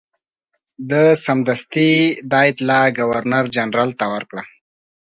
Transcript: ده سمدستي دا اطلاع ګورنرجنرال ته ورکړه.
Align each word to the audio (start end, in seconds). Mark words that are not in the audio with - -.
ده 0.89 1.03
سمدستي 1.25 1.91
دا 2.31 2.39
اطلاع 2.51 2.85
ګورنرجنرال 2.99 3.89
ته 3.99 4.05
ورکړه. 4.13 4.43